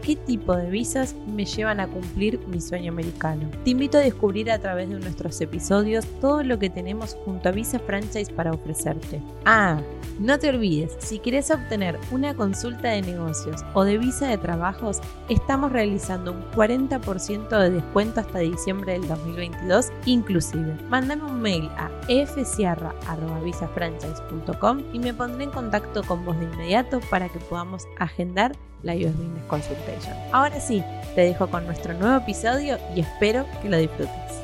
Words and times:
qué 0.00 0.16
tipo 0.16 0.56
de 0.56 0.70
visas 0.70 1.14
me 1.26 1.44
llevan 1.44 1.80
a 1.80 1.88
cumplir 1.88 2.40
mi 2.48 2.60
sueño 2.60 2.92
americano. 2.92 3.50
Te 3.64 3.70
invito 3.70 3.98
a 3.98 4.02
descubrir 4.02 4.50
a 4.50 4.58
través 4.58 4.88
de 4.88 4.98
nuestros 4.98 5.40
episodios 5.40 6.06
todo 6.20 6.42
lo 6.42 6.58
que 6.58 6.70
tenemos 6.70 7.14
junto 7.24 7.48
a 7.48 7.52
Visa 7.52 7.78
Franchise 7.78 8.32
para 8.32 8.52
ofrecerte. 8.52 9.22
Ah, 9.44 9.80
no 10.18 10.38
te 10.38 10.48
olvides, 10.50 10.96
si 10.98 11.18
quieres 11.18 11.50
obtener 11.50 11.98
una 12.10 12.34
consulta 12.34 12.88
de 12.88 13.00
negocios 13.00 13.64
o 13.72 13.84
de 13.84 13.96
visa 13.96 14.28
de 14.28 14.36
trabajos, 14.36 15.00
estamos 15.30 15.72
realizando 15.72 16.32
un 16.32 16.42
40% 16.50 17.48
de 17.48 17.70
descuento 17.70 18.20
hasta 18.20 18.40
diciembre 18.40 18.92
del 18.92 19.08
2022 19.08 19.90
inclusive. 20.04 20.76
Mándame 20.90 21.24
un 21.24 21.40
mail 21.40 21.70
a 21.78 21.90
fsierra.visafranchise.com 22.06 24.82
y 24.92 24.98
me 24.98 25.14
pondré 25.14 25.44
en 25.44 25.50
contacto 25.50 26.02
con 26.02 26.22
vos 26.24 26.36
de 26.38 26.44
inmediato 26.44 27.00
para 27.08 27.28
que 27.28 27.38
podamos 27.38 27.86
agendar 27.98 28.52
la 28.82 28.94
US 28.94 29.16
Business 29.16 29.44
Consultation. 29.46 30.16
Ahora 30.32 30.60
sí, 30.60 30.82
te 31.14 31.22
dejo 31.22 31.50
con 31.50 31.66
nuestro 31.66 31.94
nuevo 31.94 32.16
episodio 32.16 32.78
y 32.94 33.00
espero 33.00 33.46
que 33.62 33.68
lo 33.68 33.78
disfrutes. 33.78 34.40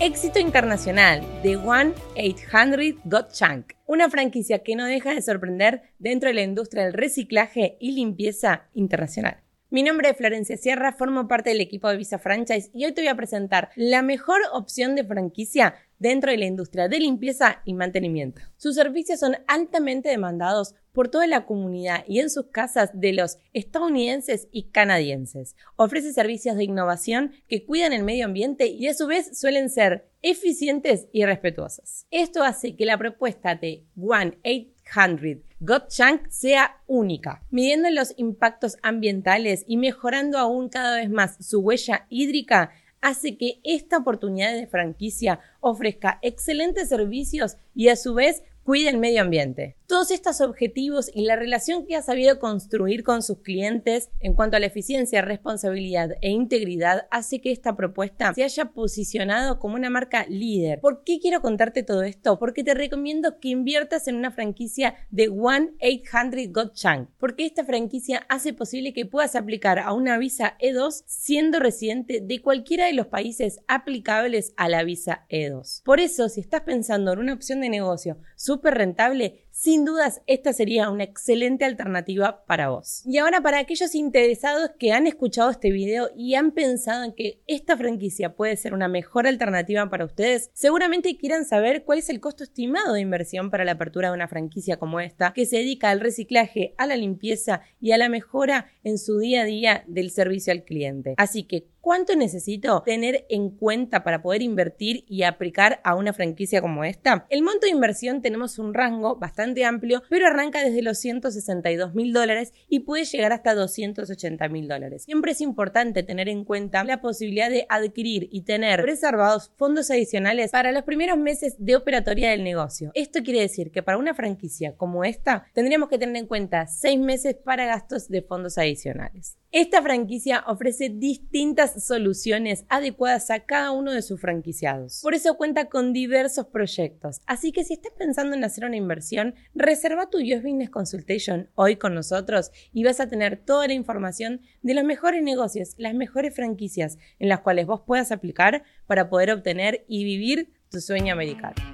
Éxito 0.00 0.40
internacional 0.40 1.22
de 1.42 1.56
One 1.56 1.92
800 2.16 3.02
Got 3.04 3.32
Chunk, 3.32 3.74
una 3.86 4.10
franquicia 4.10 4.62
que 4.64 4.74
no 4.74 4.86
deja 4.86 5.14
de 5.14 5.22
sorprender 5.22 5.82
dentro 5.98 6.28
de 6.28 6.34
la 6.34 6.42
industria 6.42 6.84
del 6.84 6.94
reciclaje 6.94 7.76
y 7.80 7.92
limpieza 7.92 8.64
internacional. 8.74 9.44
Mi 9.70 9.82
nombre 9.82 10.08
es 10.08 10.16
Florencia 10.16 10.56
Sierra, 10.56 10.92
formo 10.92 11.26
parte 11.26 11.50
del 11.50 11.60
equipo 11.60 11.88
de 11.88 11.96
Visa 11.96 12.18
Franchise 12.18 12.70
y 12.72 12.84
hoy 12.84 12.92
te 12.92 13.00
voy 13.00 13.08
a 13.08 13.16
presentar 13.16 13.70
la 13.74 14.02
mejor 14.02 14.40
opción 14.52 14.94
de 14.94 15.04
franquicia 15.04 15.74
dentro 15.98 16.30
de 16.30 16.38
la 16.38 16.46
industria 16.46 16.88
de 16.88 16.98
limpieza 16.98 17.62
y 17.64 17.74
mantenimiento. 17.74 18.42
Sus 18.56 18.74
servicios 18.74 19.20
son 19.20 19.36
altamente 19.46 20.08
demandados 20.08 20.74
por 20.92 21.08
toda 21.08 21.26
la 21.26 21.44
comunidad 21.44 22.04
y 22.06 22.20
en 22.20 22.30
sus 22.30 22.46
casas 22.46 22.90
de 22.94 23.12
los 23.12 23.38
estadounidenses 23.52 24.48
y 24.52 24.64
canadienses. 24.70 25.56
Ofrece 25.76 26.12
servicios 26.12 26.56
de 26.56 26.64
innovación 26.64 27.32
que 27.48 27.64
cuidan 27.64 27.92
el 27.92 28.04
medio 28.04 28.26
ambiente 28.26 28.68
y 28.68 28.86
a 28.86 28.94
su 28.94 29.06
vez 29.06 29.38
suelen 29.38 29.70
ser 29.70 30.08
eficientes 30.22 31.08
y 31.12 31.24
respetuosos. 31.24 32.06
Esto 32.10 32.44
hace 32.44 32.76
que 32.76 32.86
la 32.86 32.96
propuesta 32.96 33.56
de 33.56 33.84
One 33.96 34.38
800 34.44 35.42
Chunk 35.88 36.28
sea 36.28 36.80
única, 36.86 37.42
midiendo 37.50 37.90
los 37.90 38.14
impactos 38.16 38.76
ambientales 38.82 39.64
y 39.66 39.76
mejorando 39.76 40.38
aún 40.38 40.68
cada 40.68 40.96
vez 40.96 41.10
más 41.10 41.36
su 41.44 41.60
huella 41.60 42.06
hídrica 42.08 42.70
hace 43.04 43.36
que 43.36 43.60
esta 43.64 43.98
oportunidad 43.98 44.54
de 44.54 44.66
franquicia 44.66 45.38
ofrezca 45.60 46.18
excelentes 46.22 46.88
servicios 46.88 47.58
y 47.74 47.88
a 47.88 47.96
su 47.96 48.14
vez 48.14 48.42
cuide 48.62 48.88
el 48.88 48.96
medio 48.96 49.20
ambiente. 49.20 49.76
Todos 49.86 50.10
estos 50.10 50.40
objetivos 50.40 51.10
y 51.12 51.26
la 51.26 51.36
relación 51.36 51.84
que 51.84 51.94
ha 51.94 52.00
sabido 52.00 52.38
construir 52.38 53.04
con 53.04 53.22
sus 53.22 53.40
clientes 53.40 54.08
en 54.20 54.32
cuanto 54.32 54.56
a 54.56 54.60
la 54.60 54.66
eficiencia, 54.66 55.20
responsabilidad 55.20 56.12
e 56.22 56.30
integridad 56.30 57.06
hace 57.10 57.42
que 57.42 57.52
esta 57.52 57.76
propuesta 57.76 58.32
se 58.32 58.44
haya 58.44 58.72
posicionado 58.72 59.58
como 59.58 59.74
una 59.74 59.90
marca 59.90 60.24
líder. 60.26 60.80
¿Por 60.80 61.04
qué 61.04 61.18
quiero 61.20 61.42
contarte 61.42 61.82
todo 61.82 62.02
esto? 62.02 62.38
Porque 62.38 62.64
te 62.64 62.72
recomiendo 62.72 63.40
que 63.40 63.48
inviertas 63.48 64.08
en 64.08 64.16
una 64.16 64.30
franquicia 64.30 64.94
de 65.10 65.28
One 65.28 65.72
800 65.82 66.50
Got 66.50 66.72
Chunk, 66.72 67.10
porque 67.18 67.44
esta 67.44 67.66
franquicia 67.66 68.24
hace 68.30 68.54
posible 68.54 68.94
que 68.94 69.04
puedas 69.04 69.36
aplicar 69.36 69.78
a 69.78 69.92
una 69.92 70.16
visa 70.16 70.56
E2 70.62 71.04
siendo 71.06 71.60
residente 71.60 72.22
de 72.22 72.40
cualquiera 72.40 72.86
de 72.86 72.94
los 72.94 73.08
países 73.08 73.60
aplicables 73.68 74.54
a 74.56 74.70
la 74.70 74.82
visa 74.82 75.26
E2. 75.28 75.82
Por 75.84 76.00
eso, 76.00 76.30
si 76.30 76.40
estás 76.40 76.62
pensando 76.62 77.12
en 77.12 77.18
una 77.18 77.34
opción 77.34 77.60
de 77.60 77.68
negocio 77.68 78.16
súper 78.34 78.74
rentable, 78.74 79.43
sin 79.54 79.84
dudas, 79.84 80.20
esta 80.26 80.52
sería 80.52 80.90
una 80.90 81.04
excelente 81.04 81.64
alternativa 81.64 82.44
para 82.44 82.70
vos. 82.70 83.02
Y 83.06 83.18
ahora 83.18 83.40
para 83.40 83.60
aquellos 83.60 83.94
interesados 83.94 84.72
que 84.80 84.90
han 84.90 85.06
escuchado 85.06 85.48
este 85.48 85.70
video 85.70 86.10
y 86.16 86.34
han 86.34 86.50
pensado 86.50 87.04
en 87.04 87.12
que 87.12 87.40
esta 87.46 87.76
franquicia 87.76 88.34
puede 88.34 88.56
ser 88.56 88.74
una 88.74 88.88
mejor 88.88 89.28
alternativa 89.28 89.88
para 89.88 90.06
ustedes, 90.06 90.50
seguramente 90.54 91.16
quieran 91.16 91.44
saber 91.44 91.84
cuál 91.84 92.00
es 92.00 92.08
el 92.08 92.18
costo 92.18 92.42
estimado 92.42 92.94
de 92.94 93.00
inversión 93.00 93.48
para 93.52 93.64
la 93.64 93.72
apertura 93.72 94.08
de 94.08 94.14
una 94.14 94.26
franquicia 94.26 94.76
como 94.76 94.98
esta, 94.98 95.32
que 95.32 95.46
se 95.46 95.58
dedica 95.58 95.90
al 95.90 96.00
reciclaje, 96.00 96.74
a 96.76 96.86
la 96.86 96.96
limpieza 96.96 97.60
y 97.80 97.92
a 97.92 97.98
la 97.98 98.08
mejora 98.08 98.72
en 98.82 98.98
su 98.98 99.18
día 99.18 99.42
a 99.42 99.44
día 99.44 99.84
del 99.86 100.10
servicio 100.10 100.52
al 100.52 100.64
cliente. 100.64 101.14
Así 101.16 101.44
que, 101.44 101.68
¿Cuánto 101.84 102.16
necesito 102.16 102.82
tener 102.82 103.26
en 103.28 103.50
cuenta 103.50 104.04
para 104.04 104.22
poder 104.22 104.40
invertir 104.40 105.04
y 105.06 105.24
aplicar 105.24 105.82
a 105.84 105.96
una 105.96 106.14
franquicia 106.14 106.62
como 106.62 106.82
esta? 106.82 107.26
El 107.28 107.42
monto 107.42 107.66
de 107.66 107.72
inversión 107.72 108.22
tenemos 108.22 108.58
un 108.58 108.72
rango 108.72 109.16
bastante 109.16 109.66
amplio, 109.66 110.02
pero 110.08 110.26
arranca 110.26 110.64
desde 110.64 110.80
los 110.80 110.96
162 110.96 111.94
mil 111.94 112.14
dólares 112.14 112.54
y 112.70 112.80
puede 112.80 113.04
llegar 113.04 113.34
hasta 113.34 113.54
280 113.54 114.48
mil 114.48 114.66
dólares. 114.66 115.04
Siempre 115.04 115.32
es 115.32 115.42
importante 115.42 116.02
tener 116.02 116.30
en 116.30 116.46
cuenta 116.46 116.84
la 116.84 117.02
posibilidad 117.02 117.50
de 117.50 117.66
adquirir 117.68 118.30
y 118.32 118.44
tener 118.44 118.80
reservados 118.80 119.52
fondos 119.58 119.90
adicionales 119.90 120.52
para 120.52 120.72
los 120.72 120.84
primeros 120.84 121.18
meses 121.18 121.54
de 121.58 121.76
operatoria 121.76 122.30
del 122.30 122.44
negocio. 122.44 122.92
Esto 122.94 123.22
quiere 123.22 123.40
decir 123.40 123.70
que 123.70 123.82
para 123.82 123.98
una 123.98 124.14
franquicia 124.14 124.74
como 124.74 125.04
esta 125.04 125.44
tendríamos 125.52 125.90
que 125.90 125.98
tener 125.98 126.16
en 126.16 126.28
cuenta 126.28 126.66
seis 126.66 126.98
meses 126.98 127.34
para 127.34 127.66
gastos 127.66 128.08
de 128.08 128.22
fondos 128.22 128.56
adicionales. 128.56 129.36
Esta 129.56 129.80
franquicia 129.80 130.42
ofrece 130.48 130.88
distintas 130.88 131.84
soluciones 131.84 132.64
adecuadas 132.68 133.30
a 133.30 133.38
cada 133.38 133.70
uno 133.70 133.92
de 133.92 134.02
sus 134.02 134.20
franquiciados. 134.20 134.98
Por 135.00 135.14
eso 135.14 135.36
cuenta 135.36 135.66
con 135.66 135.92
diversos 135.92 136.48
proyectos. 136.48 137.20
Así 137.26 137.52
que 137.52 137.62
si 137.62 137.74
estás 137.74 137.92
pensando 137.96 138.34
en 138.34 138.42
hacer 138.42 138.64
una 138.64 138.74
inversión, 138.74 139.36
reserva 139.54 140.10
tu 140.10 140.18
US 140.18 140.42
Business 140.42 140.70
Consultation 140.70 141.50
hoy 141.54 141.76
con 141.76 141.94
nosotros 141.94 142.50
y 142.72 142.82
vas 142.82 142.98
a 142.98 143.08
tener 143.08 143.36
toda 143.36 143.68
la 143.68 143.74
información 143.74 144.40
de 144.62 144.74
los 144.74 144.82
mejores 144.82 145.22
negocios, 145.22 145.74
las 145.78 145.94
mejores 145.94 146.34
franquicias 146.34 146.98
en 147.20 147.28
las 147.28 147.38
cuales 147.38 147.66
vos 147.66 147.82
puedas 147.86 148.10
aplicar 148.10 148.64
para 148.88 149.08
poder 149.08 149.30
obtener 149.30 149.84
y 149.86 150.02
vivir 150.02 150.52
tu 150.68 150.80
sueño 150.80 151.12
americano. 151.12 151.73